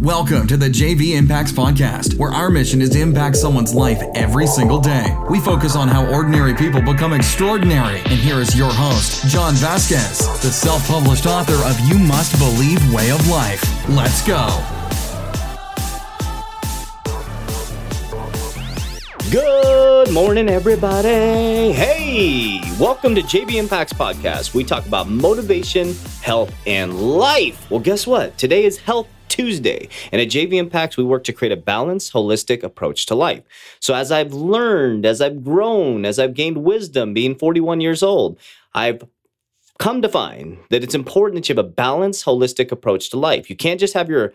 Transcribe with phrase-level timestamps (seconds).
[0.00, 4.46] Welcome to the JV Impacts Podcast, where our mission is to impact someone's life every
[4.46, 5.14] single day.
[5.28, 7.98] We focus on how ordinary people become extraordinary.
[7.98, 12.94] And here is your host, John Vasquez, the self published author of You Must Believe
[12.94, 13.62] Way of Life.
[13.90, 14.48] Let's go.
[19.30, 21.72] Good morning, everybody.
[21.72, 24.54] Hey, welcome to JV Impacts Podcast.
[24.54, 27.70] We talk about motivation, health, and life.
[27.70, 28.38] Well, guess what?
[28.38, 29.88] Today is Health Tuesday.
[30.12, 33.42] And at JV Impacts, we work to create a balanced, holistic approach to life.
[33.80, 38.38] So, as I've learned, as I've grown, as I've gained wisdom being 41 years old,
[38.74, 39.02] I've
[39.78, 43.48] come to find that it's important that you have a balanced, holistic approach to life.
[43.48, 44.34] You can't just have your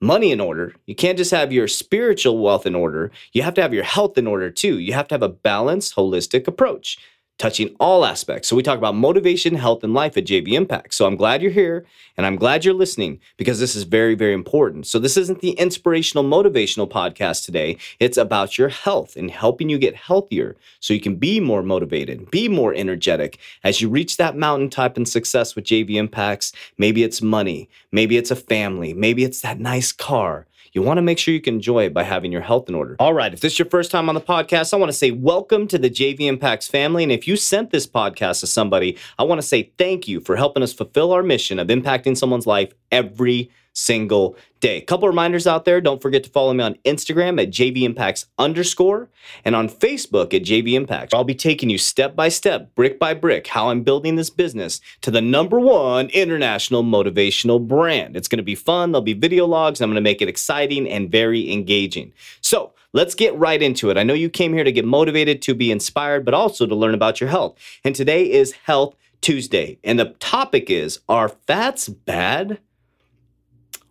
[0.00, 0.74] money in order.
[0.86, 3.12] You can't just have your spiritual wealth in order.
[3.32, 4.80] You have to have your health in order too.
[4.80, 6.98] You have to have a balanced, holistic approach
[7.38, 8.48] touching all aspects.
[8.48, 10.94] So we talk about motivation, health, and life at JV Impact.
[10.94, 11.84] So I'm glad you're here
[12.16, 14.86] and I'm glad you're listening because this is very, very important.
[14.86, 17.78] So this isn't the inspirational, motivational podcast today.
[17.98, 22.30] It's about your health and helping you get healthier so you can be more motivated,
[22.30, 26.52] be more energetic as you reach that mountaintop in success with JV Impacts.
[26.78, 31.02] Maybe it's money, maybe it's a family, maybe it's that nice car you want to
[31.02, 32.96] make sure you can enjoy it by having your health in order.
[32.98, 35.10] All right, if this is your first time on the podcast, I want to say
[35.10, 37.02] welcome to the JV Impacts family.
[37.02, 40.36] And if you sent this podcast to somebody, I want to say thank you for
[40.36, 44.80] helping us fulfill our mission of impacting someone's life every single day.
[44.80, 45.80] Couple reminders out there.
[45.80, 49.08] Don't forget to follow me on Instagram at JV Impacts underscore
[49.44, 51.12] and on Facebook at JV Impacts.
[51.12, 54.80] I'll be taking you step by step, brick by brick, how I'm building this business
[55.00, 58.16] to the number one international motivational brand.
[58.16, 58.92] It's going to be fun.
[58.92, 59.80] There'll be video logs.
[59.80, 62.12] I'm going to make it exciting and very engaging.
[62.40, 63.96] So let's get right into it.
[63.96, 66.94] I know you came here to get motivated, to be inspired, but also to learn
[66.94, 67.58] about your health.
[67.84, 69.78] And today is Health Tuesday.
[69.82, 72.58] And the topic is Are fats bad?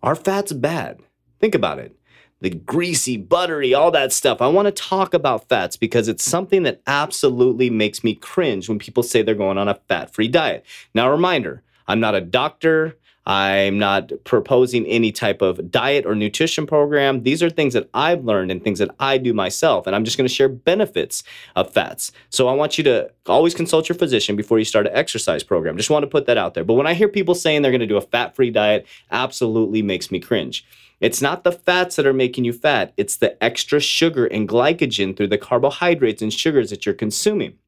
[0.02, 0.98] Are fats bad?
[1.38, 1.96] Think about it.
[2.40, 4.42] The greasy, buttery, all that stuff.
[4.42, 8.80] I want to talk about fats because it's something that absolutely makes me cringe when
[8.80, 10.66] people say they're going on a fat free diet.
[10.92, 12.96] Now, reminder I'm not a doctor.
[13.24, 17.22] I'm not proposing any type of diet or nutrition program.
[17.22, 19.86] These are things that I've learned and things that I do myself.
[19.86, 21.22] And I'm just going to share benefits
[21.54, 22.10] of fats.
[22.30, 25.76] So I want you to always consult your physician before you start an exercise program.
[25.76, 26.64] Just want to put that out there.
[26.64, 29.82] But when I hear people saying they're going to do a fat free diet, absolutely
[29.82, 30.64] makes me cringe.
[31.00, 35.16] It's not the fats that are making you fat, it's the extra sugar and glycogen
[35.16, 37.58] through the carbohydrates and sugars that you're consuming.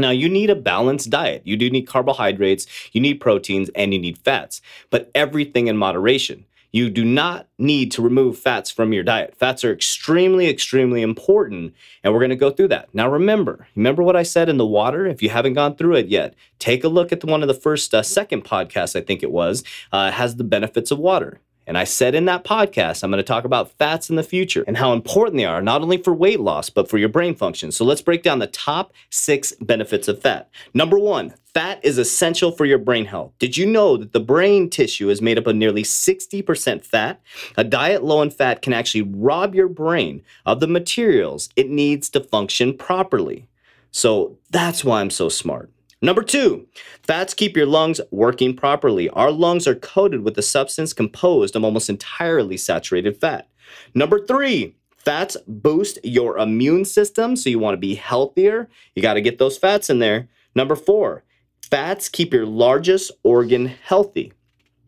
[0.00, 1.42] Now, you need a balanced diet.
[1.44, 6.46] You do need carbohydrates, you need proteins, and you need fats, but everything in moderation.
[6.72, 9.34] You do not need to remove fats from your diet.
[9.36, 11.74] Fats are extremely, extremely important,
[12.04, 12.94] and we're to go through that.
[12.94, 15.04] Now, remember, remember what I said in the water?
[15.06, 17.54] If you haven't gone through it yet, take a look at the, one of the
[17.54, 21.40] first, uh, second podcasts, I think it was, uh, has the benefits of water.
[21.70, 24.64] And I said in that podcast, I'm going to talk about fats in the future
[24.66, 27.70] and how important they are, not only for weight loss, but for your brain function.
[27.70, 30.50] So let's break down the top six benefits of fat.
[30.74, 33.34] Number one, fat is essential for your brain health.
[33.38, 37.20] Did you know that the brain tissue is made up of nearly 60% fat?
[37.56, 42.10] A diet low in fat can actually rob your brain of the materials it needs
[42.10, 43.46] to function properly.
[43.92, 45.70] So that's why I'm so smart.
[46.02, 46.66] Number two,
[47.02, 49.10] fats keep your lungs working properly.
[49.10, 53.48] Our lungs are coated with a substance composed of almost entirely saturated fat.
[53.94, 57.36] Number three, fats boost your immune system.
[57.36, 58.70] So you want to be healthier.
[58.94, 60.28] You got to get those fats in there.
[60.54, 61.22] Number four,
[61.70, 64.32] fats keep your largest organ healthy.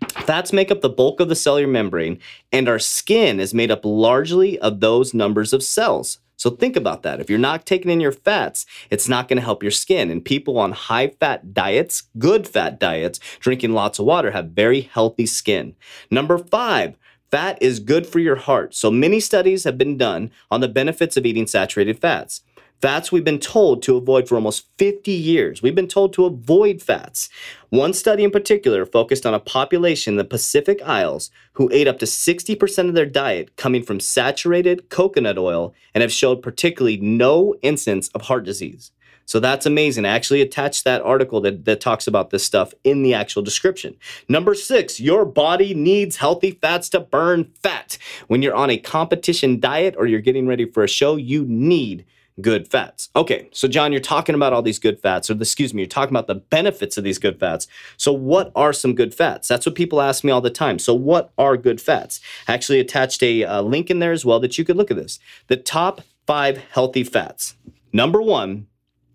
[0.09, 2.19] Fats make up the bulk of the cellular membrane,
[2.51, 6.19] and our skin is made up largely of those numbers of cells.
[6.37, 7.21] So think about that.
[7.21, 10.11] If you're not taking in your fats, it's not going to help your skin.
[10.11, 14.81] And people on high fat diets, good fat diets, drinking lots of water have very
[14.81, 15.77] healthy skin.
[16.11, 16.97] Number five,
[17.33, 18.75] fat is good for your heart.
[18.75, 22.43] So many studies have been done on the benefits of eating saturated fats.
[22.83, 25.63] Fats we've been told to avoid for almost 50 years.
[25.63, 27.31] We've been told to avoid fats.
[27.71, 31.99] One study in particular focused on a population in the Pacific Isles who ate up
[32.01, 37.55] to 60% of their diet coming from saturated coconut oil and have showed particularly no
[37.63, 38.91] incidence of heart disease.
[39.27, 40.05] So that's amazing.
[40.05, 43.97] I actually attached that article that, that talks about this stuff in the actual description.
[44.29, 47.99] Number six, your body needs healthy fats to burn fat.
[48.29, 52.05] When you're on a competition diet or you're getting ready for a show, you need
[52.41, 53.11] good fats.
[53.15, 56.13] Okay, so John, you're talking about all these good fats, or excuse me, you're talking
[56.13, 57.67] about the benefits of these good fats.
[57.97, 59.49] So, what are some good fats?
[59.49, 60.79] That's what people ask me all the time.
[60.79, 62.21] So, what are good fats?
[62.49, 64.97] I actually attached a uh, link in there as well that you could look at
[64.97, 65.19] this.
[65.49, 67.55] The top five healthy fats.
[67.93, 68.67] Number one,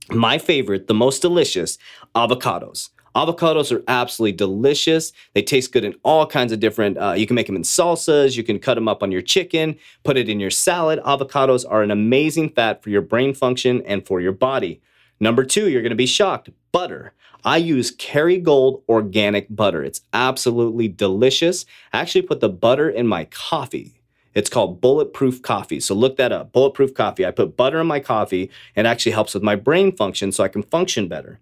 [0.09, 1.77] my favorite, the most delicious,
[2.15, 2.89] avocados.
[3.15, 5.11] Avocados are absolutely delicious.
[5.33, 8.37] They taste good in all kinds of different, uh, you can make them in salsas,
[8.37, 10.99] you can cut them up on your chicken, put it in your salad.
[10.99, 14.81] Avocados are an amazing fat for your brain function and for your body.
[15.19, 17.13] Number two, you're gonna be shocked butter.
[17.43, 19.83] I use Kerrygold organic butter.
[19.83, 21.65] It's absolutely delicious.
[21.93, 23.96] I actually put the butter in my coffee.
[24.37, 25.79] It's called Bulletproof Coffee.
[25.79, 26.51] So look that up.
[26.51, 27.25] Bulletproof Coffee.
[27.25, 30.47] I put butter in my coffee and actually helps with my brain function so I
[30.47, 31.39] can function better.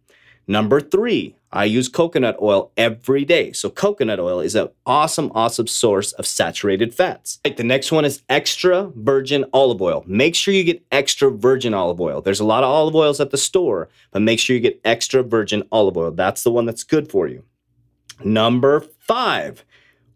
[0.48, 3.52] Number three, I use coconut oil every day.
[3.52, 7.40] So coconut oil is an awesome, awesome source of saturated fats.
[7.44, 10.06] Right, the next one is extra virgin olive oil.
[10.08, 12.22] Make sure you get extra virgin olive oil.
[12.22, 15.22] There's a lot of olive oils at the store, but make sure you get extra
[15.22, 16.12] virgin olive oil.
[16.12, 17.44] That's the one that's good for you.
[18.24, 19.66] Number five,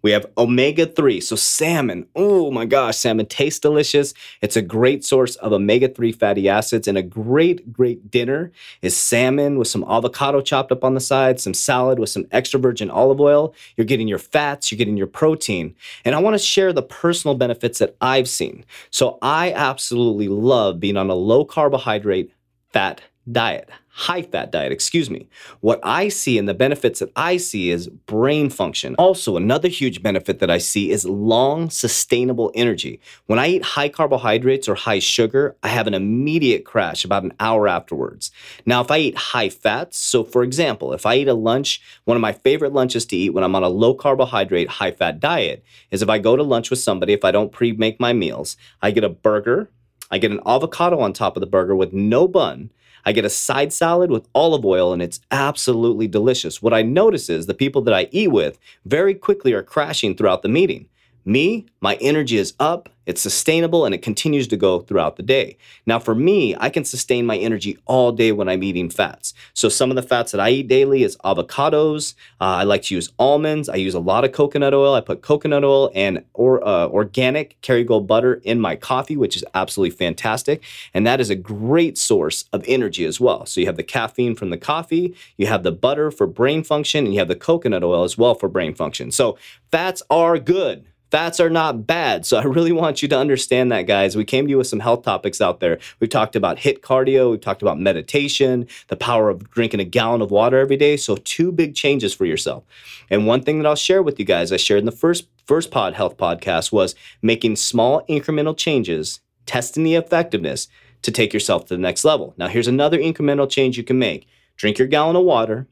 [0.02, 2.08] we have omega 3, so salmon.
[2.16, 4.14] Oh my gosh, salmon tastes delicious.
[4.42, 8.52] It's a great source of omega 3 fatty acids, and a great, great dinner
[8.82, 12.60] is salmon with some avocado chopped up on the side, some salad with some extra
[12.60, 13.54] virgin olive oil.
[13.76, 15.76] You're getting your fats, you're getting your protein.
[16.06, 18.66] And I want to share the personal benefits that I've seen.
[18.92, 22.32] So I absolutely love being on a low carbohydrate,
[22.72, 23.02] fat
[23.32, 23.70] diet,
[24.00, 25.28] high fat diet, excuse me.
[25.60, 28.96] What I see and the benefits that I see is brain function.
[28.96, 33.02] Also, another huge benefit that I see is long sustainable energy.
[33.26, 37.34] When I eat high carbohydrates or high sugar, I have an immediate crash about an
[37.42, 38.32] hour afterwards.
[38.66, 42.16] Now, if I eat high fats, so for example, if I eat a lunch, one
[42.16, 45.62] of my favorite lunches to eat when I'm on a low carbohydrate, high fat diet
[45.92, 48.56] is if I go to lunch with somebody, if I don't pre make my meals,
[48.82, 49.70] I get a burger,
[50.10, 52.72] I get an avocado on top of the burger with no bun
[53.06, 56.62] I get a side salad with olive oil and it's absolutely delicious.
[56.62, 60.42] What I notice is the people that I eat with very quickly are crashing throughout
[60.42, 60.88] the meeting.
[61.30, 65.58] Me, my energy is up, it's sustainable, and it continues to go throughout the day.
[65.86, 69.36] Now, for me, I can sustain my energy all day when I'm eating fats.
[69.54, 72.16] So, some of the fats that I eat daily is avocados.
[72.42, 73.70] Uh, I like to use almonds.
[73.70, 74.96] I use a lot of coconut oil.
[74.96, 79.46] I put coconut oil and or uh, organic Kerrygold butter in my coffee, which is
[79.54, 80.64] absolutely fantastic.
[80.96, 83.46] And that is a great source of energy as well.
[83.46, 87.06] So, you have the caffeine from the coffee, you have the butter for brain function,
[87.06, 89.12] and you have the coconut oil as well for brain function.
[89.12, 89.38] So,
[89.70, 90.88] fats are good.
[91.12, 92.26] Fats are not bad.
[92.26, 94.16] So I really want you to understand that, guys.
[94.16, 95.80] We came to you with some health topics out there.
[96.00, 100.22] We've talked about HIIT cardio, we've talked about meditation, the power of drinking a gallon
[100.22, 100.98] of water every day.
[100.98, 102.64] So two big changes for yourself.
[103.10, 105.72] And one thing that I'll share with you guys, I shared in the first first
[105.72, 110.68] pod health podcast was making small incremental changes, testing the effectiveness
[111.02, 112.36] to take yourself to the next level.
[112.38, 114.28] Now here's another incremental change you can make.
[114.58, 115.68] Drink your gallon of water,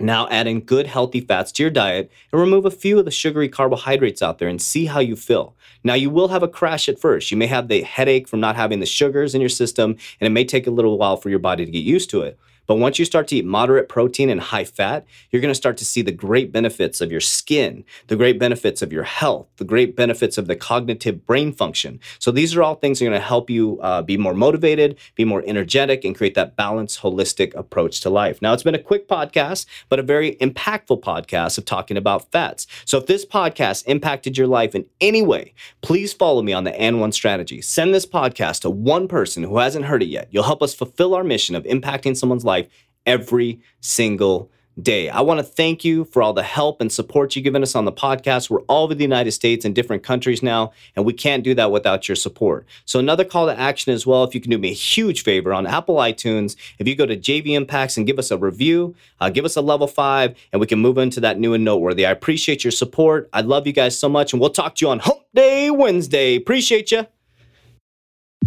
[0.00, 3.10] now add in good healthy fats to your diet and remove a few of the
[3.10, 5.54] sugary carbohydrates out there and see how you feel.
[5.84, 7.30] Now you will have a crash at first.
[7.30, 10.30] You may have the headache from not having the sugars in your system and it
[10.30, 12.38] may take a little while for your body to get used to it.
[12.66, 15.76] But once you start to eat moderate protein and high fat, you're going to start
[15.78, 19.64] to see the great benefits of your skin, the great benefits of your health, the
[19.64, 21.98] great benefits of the cognitive brain function.
[22.18, 24.98] So these are all things that are going to help you uh, be more motivated,
[25.16, 28.40] be more energetic, and create that balanced, holistic approach to life.
[28.40, 32.66] Now, it's been a quick podcast, but a very impactful podcast of talking about fats.
[32.84, 36.80] So if this podcast impacted your life in any way, please follow me on the
[36.80, 37.60] And One strategy.
[37.60, 40.28] Send this podcast to one person who hasn't heard it yet.
[40.30, 42.68] You'll help us fulfill our mission of impacting someone's life life
[43.06, 44.50] every single
[44.80, 45.08] day.
[45.10, 47.84] I want to thank you for all the help and support you've given us on
[47.84, 48.48] the podcast.
[48.48, 51.70] We're all over the United States and different countries now, and we can't do that
[51.70, 52.66] without your support.
[52.84, 55.52] So, another call to action as well, if you can do me a huge favor
[55.52, 59.28] on Apple iTunes, if you go to JV Impacts and give us a review, uh,
[59.28, 62.06] give us a level five, and we can move into that new and noteworthy.
[62.06, 63.28] I appreciate your support.
[63.32, 66.36] I love you guys so much, and we'll talk to you on Hump Day Wednesday.
[66.36, 67.06] Appreciate you.